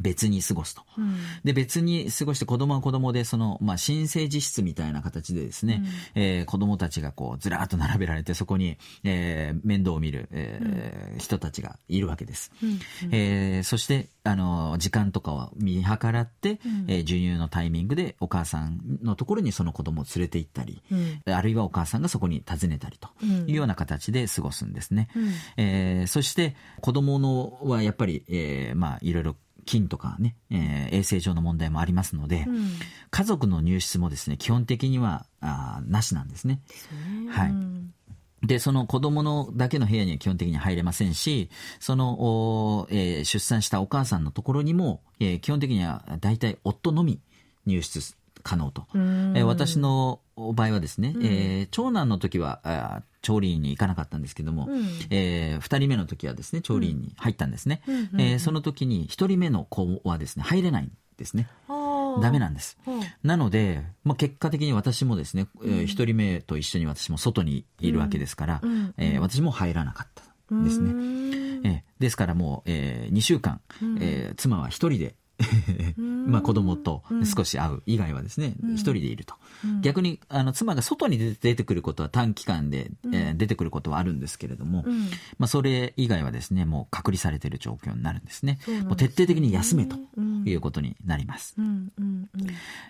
[0.00, 0.82] 別に過ごすと。
[0.96, 1.16] うん。
[1.44, 5.82] で、別に過ごして子供は子供で、その、まあ、新生児室みたいな形でですね、
[6.14, 12.52] えー子供たちがこう、ずらーっと並べられて、そこに、えー面倒を見る、えー人たちがいるわけです。
[12.62, 12.78] うん。
[13.10, 21.32] えーそして、あの、時間とかを見計らって、えー授乳のタイミングでお母さんのところにその子供を連れて行ったり、うん。
[21.32, 25.08] あるいはお母さんがそこに訪ねたりというような形で過ごすんですね。
[25.16, 25.30] うん。
[25.56, 29.36] えーそして子供のはやっぱり、えーまあいろいろ
[29.68, 32.70] 菌とかね、えー衛生上の問題もありますので、うん。
[33.10, 36.60] 家族の入室もですね、基本的にはあーなしなんですね。
[37.28, 37.50] はい。
[37.50, 37.92] うん。
[38.42, 41.50] で、その子供のだけの部屋には基本的に入れませんし、
[41.80, 42.16] その、
[42.80, 47.20] おーえー出産したお母さんのところにも、えー基本的には大体夫のみ
[47.66, 48.86] 入室可能と。
[48.94, 49.36] うん。
[49.36, 50.20] えー私の
[50.54, 54.86] 場合はですね、えー長男の時はあー調理院に行かなかったんですけども、うん。
[55.10, 57.82] えー二人目の時はですね、調理院に入ったんですね。
[57.86, 57.94] うん。
[58.12, 61.46] うんえーその時に一人目の子はですね、入れないんですね。
[62.22, 62.78] ダメなんです。
[62.86, 63.00] うん。
[63.22, 68.94] なので、まあ、結果的に私もですね、えー一人目と一緒に私も外にいるわけですから、うん。
[68.96, 70.08] えー私も入らなかっ
[70.48, 70.90] たんですね。
[70.90, 71.66] うん。
[71.66, 73.60] えーですからもう、え2週間、
[74.00, 75.16] えー妻は一人で、
[76.26, 79.34] まあ子供と少し会う以外はですね、一人でいると。
[79.82, 88.58] 逆に、あの、妻が外に出てくることは短期間で、えー出てくることはあるんですけれども、うんまあそれ以外はですね、もう隔離されている状況になるんですね。
[88.84, 89.96] もう徹底的に休めと
[90.44, 91.56] いうことになります。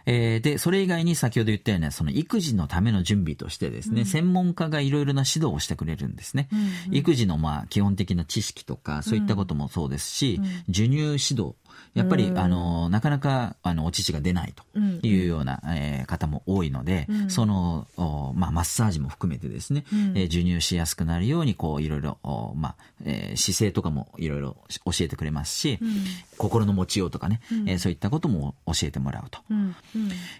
[0.06, 6.48] で、それ以外に先ほど言ったような、その育児のための準備としてですね、専門家がいろいろな指導をしてくれるんですね。
[6.90, 11.54] 育児のまあ基本的な知識とか、そういったこともそうですし、授乳指導。
[11.94, 25.78] やっぱり、あの、なかなか、あの、お乳が出ないというような、えー方も多いので、その、おまあ、マッサージも含めてですね、えー授乳しやすくなるように、こう、いろいろ、おまあ、えー姿勢とかもいろいろ教えてくれますし、
[26.38, 29.40] 心の持ちようとかね、えーそういったことも教えてもらうと。
[29.50, 29.74] うんうん。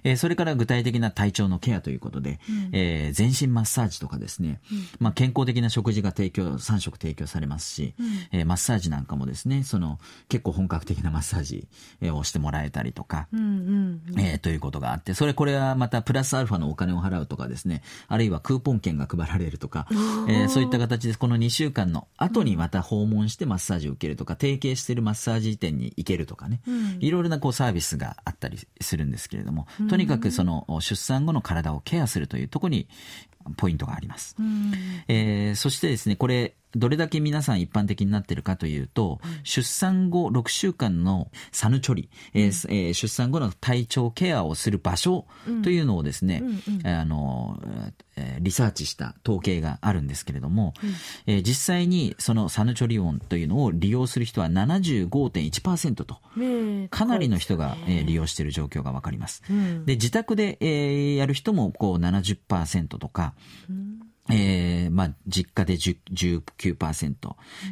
[0.04, 2.38] えーそれから具体的な体調のケアということで、
[2.72, 4.61] えー全身マッサージとかですね、
[5.00, 7.94] まあ、健康的な食事が提供、3食提供されますし、
[8.32, 11.68] えーマッサージなんかもですね、その結構本格的なマッサージ
[12.00, 14.20] えーをしてもらえたりとか、うんうん。
[14.20, 26.61] えーということがあって、それこれはまたプラスアルファのお金を払うとかですね、あるいはクーポン券が配られるとか、えーそういった形でこの2週間の後にまた訪問してマッサージを受けるとか、提携しているマッサージ店に行けるとかね、
[27.01, 32.88] いろいろなこうサービスがあったりするんですけれども、とにかくその出産後の体をケアするというところに
[33.57, 34.37] ポイントがあります。
[34.38, 34.72] うん。
[35.09, 45.26] えーそしてですね、これ、どれだけ皆さん一般的になっているかというと、出産後6週間のサヌチョリ、えーえー出産後の体調ケアをする場所
[45.62, 46.42] というのをですね、
[46.85, 47.61] あの、
[48.16, 50.74] えーリサーチした統計があるんですけれども、
[51.26, 59.42] えー実際にそのサヌチョリオンというのを利用する人は75.1%と、ねえかなりの人が、えー利用している状況がわかります。
[59.50, 59.85] うん。
[59.87, 63.35] で、自宅で、えーやる人もこう70%とか、
[64.31, 67.14] えーまあ、実家で10 19%、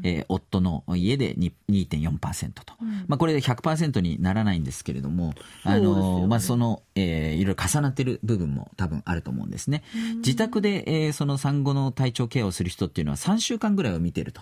[0.03, 2.75] えー夫の家でに2.4%と。
[3.07, 9.83] まあ、これで100%にならないんですけれども、あの、ねまあ、その、えーいろいろ重なってる部分も多分あると思うんですね。
[10.17, 14.41] 自宅で、えーその産後の体調ケアをする人っていうのは3週間ぐらいを見てると。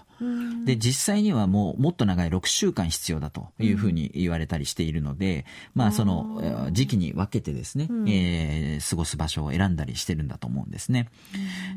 [0.65, 11.09] で、実際にはもうもっと長い6週間必要だというふうに言われたりしているので、まあそのえー時期に分けてですね、えー過ごす場所を選んだりしてるんだと思うんですね。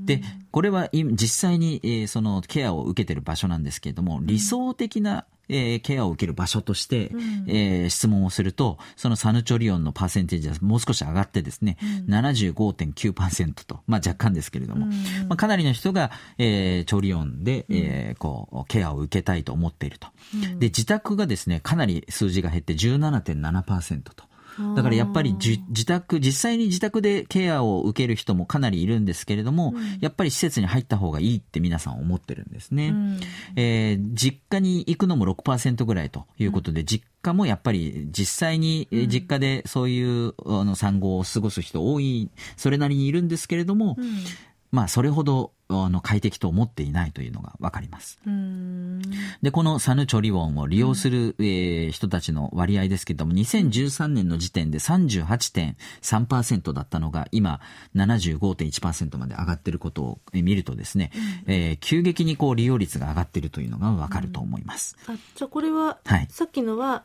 [0.06, 7.11] で、これは今実際に、えーそのケアを受けてる場所なんですけれども、理想的なえーケアを受ける場所として、
[7.47, 14.87] えー質問をすると、そのサヌチョリオンのパーセンテージはもう少し上がってですね、75.9%と、まあ若干ですけれども、
[15.27, 20.07] まあかなりの人が、えー、チョリオンで、えーこう、ケアを受けたいと思っていると。
[20.59, 24.26] で、自宅がですね、かなり数字が減って17.7%と。
[24.75, 32.93] だからやっぱりじ自宅、実際に自宅でケアを受ける人もかなりいるんですけれども、やっぱり施設に入った方がいいって皆さん思ってるんですね。
[33.55, 43.97] えー実家に行くのも6%ぐらいということで、実家もやっぱり実際にえー実家でそういうあの産後を過ごす人多い、それなりにいるんですけれども、
[44.71, 48.19] まあそれほどあの快適と思っていないというのがわかります。
[48.25, 49.01] うん
[49.41, 57.60] で、このサヌチョリウォンを利用する、えー人たちの割合ですけれども、2013年の時点で38.3%だったのが、今
[57.95, 61.12] 75.1%まで上がっていることをえー見るとですね、
[61.47, 64.95] えー急激にこう利用率が上がっているというのがわかると思います。
[65.08, 67.03] あじゃあこれは、はいさっきのは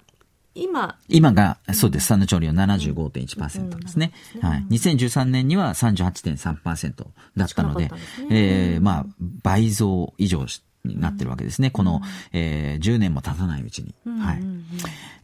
[0.54, 0.96] 今。
[1.08, 4.12] 今が、そうです、サヌチョリオン75.1%ですね。
[4.40, 4.66] はい。
[4.70, 7.94] 2013年には38.3%だったのでで
[8.30, 9.06] えーまあ、
[9.42, 11.71] 倍増以上しになってるわけですね。
[11.71, 12.01] この、
[12.33, 13.95] えー10年も経たないうちに。
[14.21, 14.42] はい。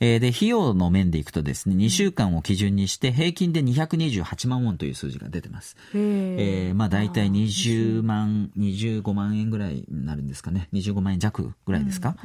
[0.00, 5.76] えーで、費用の面でいくとですね、2週間を基準にして平均で228万ウォンという数字が出てます。
[5.94, 10.68] へええーまあ大体20万、25万円ぐらいになるんですかね。
[10.72, 12.16] 25万円弱ぐらいですか？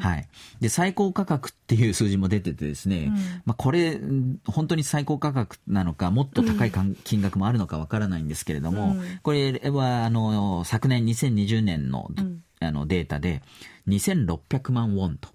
[0.00, 0.28] はい。
[0.60, 3.12] で、最高価格っていう数字も出ててですね、
[3.44, 6.72] まあこれ、ん本当に最高価格なのか、もっと高い
[7.04, 12.10] 金額もあるのかわからないんですけれども、これは、あの、昨年2020年の、
[12.60, 13.42] あのデータで
[13.88, 15.28] 2600万ウォンと。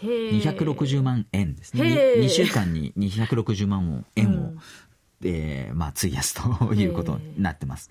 [0.00, 1.90] へえ260万円ですね。
[1.90, 4.52] へー 2, 週間に260万円を、
[5.24, 7.90] えーまあ、費やすということになってます。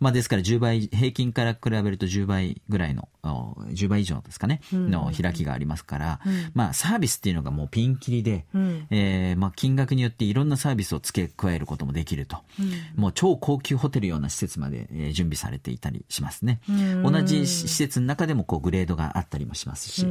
[0.00, 6.20] まあ、ですから10倍、平均から比べると10倍ぐらいの、お10倍以上ですかね、の開きがありますから、
[6.54, 8.86] まあ、サービスっていうのがもうピンキリで、ん。
[8.90, 12.38] えーまあ、金額によっていろんなサービスを付け加えることもできると。
[12.94, 16.60] もう超高級ホテルような施設まで、えー準備されていたりしますね。
[17.02, 20.06] 同じ施設の中でもこうグレードがあったりもしますし、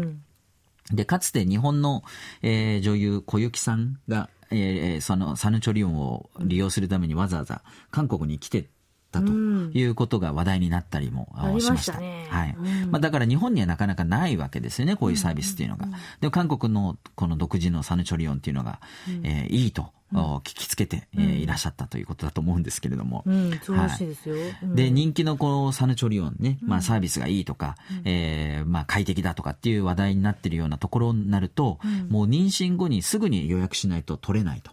[0.91, 2.03] で、かつて日本の、
[2.41, 8.69] えー女優小雪さんが、えーそのサヌチョリオンを利用するためにわざわざ韓国に来て
[9.15, 11.97] たということが話題になったりもしました。
[11.97, 12.27] ね。
[12.29, 12.55] はい。
[12.89, 15.87] まあだから日本にはなかなかないわけですよね、こういうサービスっていうのが。
[16.19, 18.79] でも韓国のこの独自のサヌチョリオンっていうのが、
[19.23, 23.23] えーいいと、お聞きつけて、えーいらっしゃったということだと思うんですけれども。
[23.25, 24.75] うんそうらしいですよ、うん。
[24.75, 34.71] で、人気のこのサヌチョリオンね、まあサービスがいいとか、えーまあ快適だとかっていう話題になってるようなところになると、もう妊娠後にすぐに予約しないと取れないと。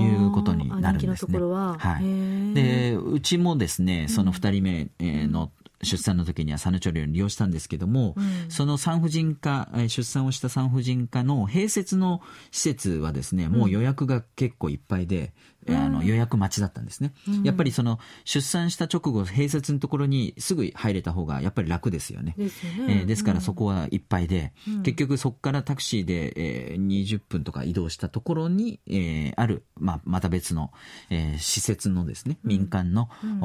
[0.00, 1.38] いうことになるんですね。
[1.38, 2.54] は、はい。
[2.54, 5.50] で、うちもですね、その二人目えーの、
[5.82, 12.20] 出産の時にはサヌチョリオン利用したんですけども、うん、その産婦人科、出産をした産婦人科の併設の
[12.50, 17.12] 施設はですね、もう予約が結構いっぱいで、うん、あの予約待ちだったんですね。
[17.26, 22.34] うん、やっぱりその出産した直後、併設のところにすぐ入れた方がやっぱり楽ですよね。
[22.36, 24.52] ですよね、えー、ですからそこはいっぱいで、
[24.84, 30.72] 結局そこからタクシーで、えー、20分とか移動したところに、えー、ある、まあ、また別の、
[31.10, 33.38] えー、施設のですね、民間の、うん。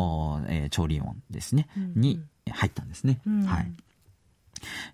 [0.47, 3.21] えー、調理音ですね、に入ったんですね。
[3.45, 3.71] はい。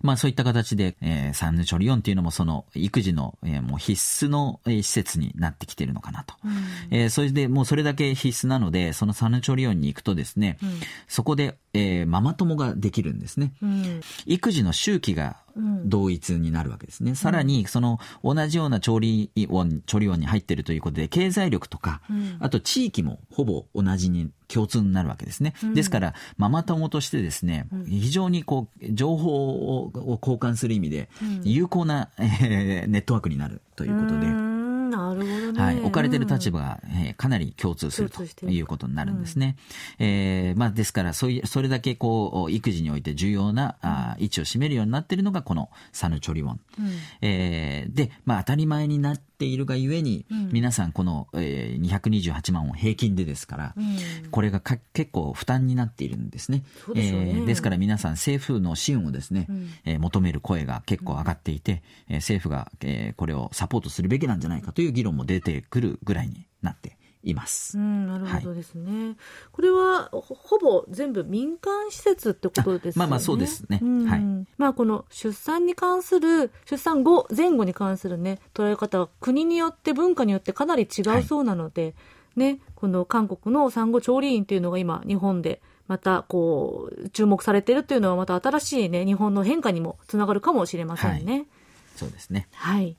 [0.02, 6.34] まあそういった形で、えー、サンヌチョリオンっていうのもその育児の、えー、もう必須の、えー、施設になってきているのかなと。
[6.44, 13.52] うん、えー、それでもうそれだけ必須なので、そのサンヌチョリオンに行くとですね、うん、そこで、えー、ママ友ができるんですね。
[13.62, 15.36] うん、育児の周期が
[15.84, 17.10] 同一になるわけですね。
[17.10, 25.54] うん、さらに、その同じような調理音、調理音に入っているということで、経済力とか、うん、あと地域もほぼ同じに共通になるわけですね。
[25.62, 31.08] うん、ですから、ママ友としてですね、非常にこう、情報を交換する意味で、
[31.44, 34.59] 有効な、えー、ネットワークになるということで、
[34.90, 35.60] なるほどね。
[35.62, 35.80] はい。
[35.80, 39.56] 置かれてる立場が、えー、かなり共通するということになるんですね。
[39.98, 46.60] うん、えー、まあ、ですから、そういう、それだけこう、育児において重要な、あ位置を占めるようになっているのが、このサヌチョリウォン。
[46.78, 46.90] うん、
[47.22, 56.64] えー、で、まあ、当たり前になっているがゆえに、うん、皆さんこの、えー、228万を平均でですから、うん、これがか結構負担になっているんですね。
[56.88, 67.78] で、ね、えー、ですから皆さん政府の支援をですね、うん、えー、求める声が結構上がっていて、えー、政府が、えー、これをサポートするべきなんじゃないかという議論も出てくるぐらいになっています。
[67.78, 69.06] うん、なるほどですね。
[69.08, 69.16] はい、
[69.52, 73.00] これはほぼ全部民間施設ってことですね？
[73.00, 73.78] まあまあそうですね。
[73.82, 74.46] うん、はい。
[74.56, 81.94] まあこの出産に関する出産後前後に関するね捉え方は国によって文化によってかなり違うそうなので、はい、
[82.36, 91.32] ねこの韓国の産後調理院っていうのが今日本でまたこう注目されているっていうのはまた新しいね日本の変化にもつながるかもしれませんね。
[91.32, 91.46] はい、
[91.96, 92.48] そうですね。
[92.54, 92.96] はい。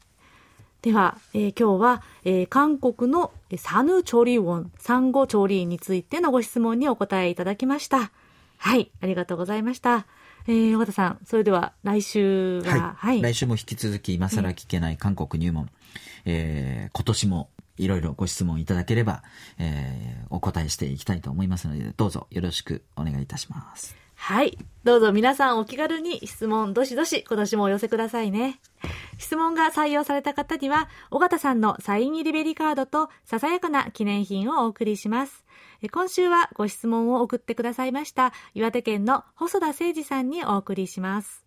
[0.82, 8.12] では、えー、今日は、えー、韓国のサヌ調理音、産後調理についてのご質問にお答えいただきました。
[8.58, 10.08] はい、ありがとうございました。
[10.48, 15.70] えー、和田さん、それでは来週は、はい、はい、来週も引き続き今更聞けない韓国入門、
[16.26, 19.22] えー、今年もいろいろご質問いただければ、
[19.60, 23.96] えー、お答えしていきたいと思いますので、どうぞよろしくお願いいたします。
[24.24, 24.56] はい。
[24.84, 28.62] どうぞ皆さんお気軽に質問どしどし今年もお寄せくださいね。
[29.18, 35.44] 質問が採用された方には、尾形さんのサイン入りベリーカードとささやかな記念品をお送りします。
[35.92, 41.44] 今週はご質問を送ってくださいました岩手県の細田誠二さんにお送りします。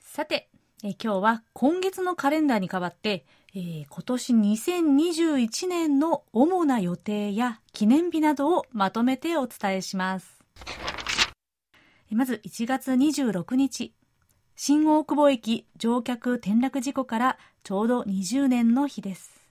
[0.00, 0.50] さて、
[0.82, 3.24] え今日は今月のカレンダーに代わって、
[3.54, 10.41] えー、今年2021年の主な予定や記念日などをまとめてお伝えします。
[12.10, 13.94] まず1月26日、
[14.54, 19.42] 新大久保駅乗客転落事故からちょうど20年の日です。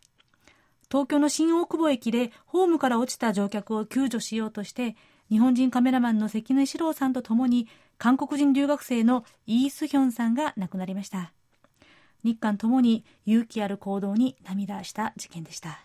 [0.90, 4.96] 東京の新大久保駅でホームから落ちた乗客を救助しようとして、
[5.30, 11.34] 日本人カメラマンの関根史郎さんと共に韓国人留学生のイー・スヒョンさんが亡くなりました。
[12.24, 15.80] 日韓ともに勇気ある行動に涙した事件でした。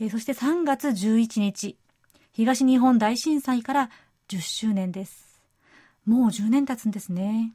[0.00, 1.76] えそして3月11日、
[2.38, 3.90] 東日本大震災から
[4.28, 5.42] 10周年です。
[6.06, 7.52] もう10年経つんですね。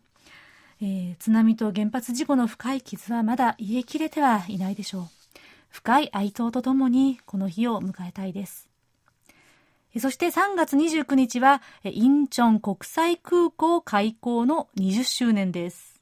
[0.82, 5.04] えー、津波と原発事故の深い傷はまだ癒えきれてはいないでしょう。
[5.70, 8.68] 深い哀悼とともにこの日を迎えたいです。
[10.02, 16.02] そして3月29日は、インチョン国際空港開港の20周年です。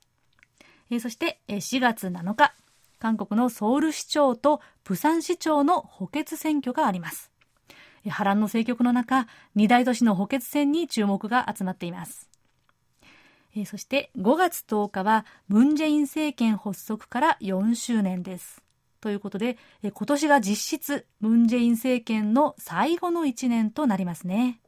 [0.99, 2.55] そして4月7日、
[2.97, 7.30] 韓国のソウル市長とプサン市長の補欠選挙があります。
[8.09, 12.29] 波乱の政局の中、二大都市の補欠戦に注目が集まっています。
[13.55, 18.61] えー、そして5月10日はムン・ジェイン政権発足から4周年です。
[19.01, 24.59] ということで、えー、今年が実質ムン・ジェイン政権の最後の1年となりますね。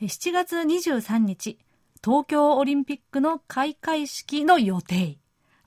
[0.00, 1.58] 7月23日、
[2.04, 5.18] 東京オリンピックの開会式の予定。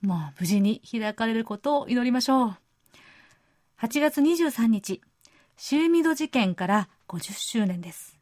[0.02, 2.56] もう無事に開かれることを祈りましょう。
[3.80, 5.00] 8月23日、
[5.60, 8.16] シューミド事件から50周年です。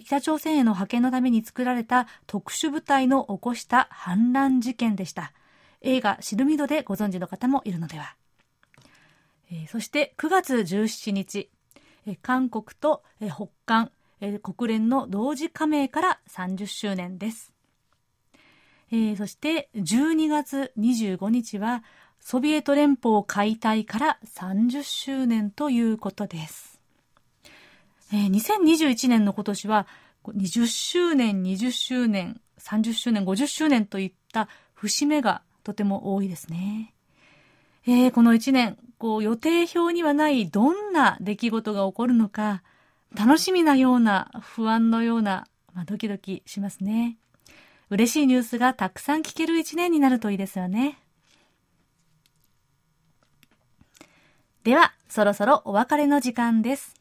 [0.00, 5.32] 北朝鮮への派遣のために作られた特殊部隊の起こした反乱事件でした。
[5.80, 8.14] 映画シルミドでご存知の方もいるのでは。
[9.50, 11.50] えー、そして9月17日、
[12.06, 13.90] えー、韓国と、えー、北韓、
[14.20, 17.52] えー、国連の同時加盟から30周年です。
[18.92, 21.82] えー、そして12月25日は
[22.20, 26.80] ソビエト連邦解体から30周年ということです。
[28.12, 29.86] えー、2021年の今年は、
[30.26, 36.94] 20周年、20周年、30周年、50周年といった節目がとても多いですね。
[37.86, 42.62] えー、この1年、こう予定表にはないどんな出来事が起こるのか、
[43.14, 47.16] 楽しみなような、不安のような、まあ、ドキドキしますね。
[47.88, 50.98] 嬉しいニュースがたくさん聞ける1年になるといいですよね。
[54.62, 56.94] では、そろそろお別れの時間です。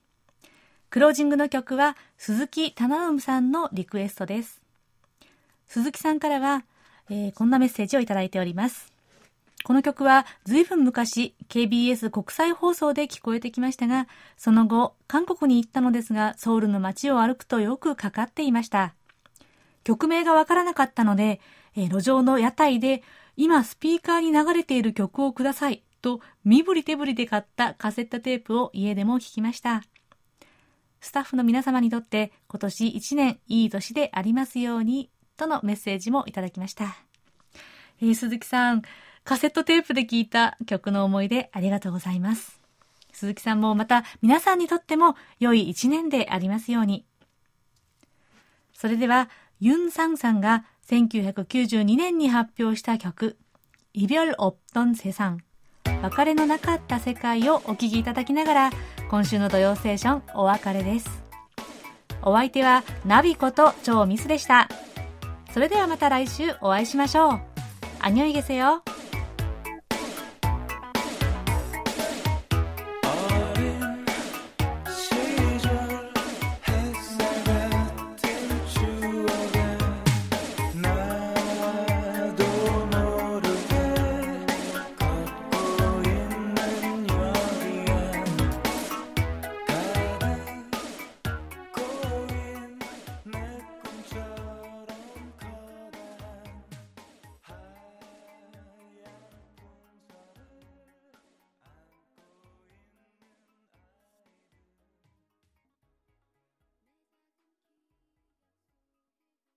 [0.90, 4.62] クロージングの曲は鈴木忠信さんのリクエストです。
[5.68, 6.64] 鈴木さんからは、
[7.10, 8.94] えー、こんなメッセージをいただいております。
[9.66, 14.08] この曲は随分昔 KBS 国際放送で聞こえてきましたが、
[14.38, 18.94] その後韓国に行ったのですがソウルの街を歩くとよくかかっていました。
[19.84, 21.42] 曲名がわからなかったので、
[21.76, 23.04] えー、路上の屋台で
[23.36, 29.84] 今スピーカーに流れている曲をくださいと身振り手振りで買ったカセットテープを家でも聴きました。
[31.02, 36.98] スタッフの皆様にとって今年1年いい年でありますようにとのメッセージもいただきました。
[38.02, 38.82] えー、鈴木さん、
[39.24, 42.60] カセットテープで聴いた曲の思い出ありがとうございます。
[43.12, 47.06] 鈴木さんもまた皆さんにとっても良い一年でありますように。
[48.74, 49.30] それでは、
[49.60, 53.38] ユン・サンさんが1992年に発表した曲、
[53.94, 55.44] イビョル・オプトン・セサン。
[56.02, 58.70] 別れのなかった世界をお聞きいただきながら、
[59.10, 61.24] 今週の土曜ステーションお別れです。
[62.22, 64.70] お相手はナビこと超ミスでした。
[65.54, 67.42] それではまた来週お会いしましょう。
[68.00, 68.84] アニョイゲセよ。